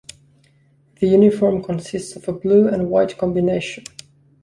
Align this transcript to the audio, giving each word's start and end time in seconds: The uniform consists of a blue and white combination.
The 0.99 1.05
uniform 1.07 1.61
consists 1.61 2.15
of 2.15 2.27
a 2.27 2.33
blue 2.33 2.67
and 2.67 2.89
white 2.89 3.19
combination. 3.19 3.83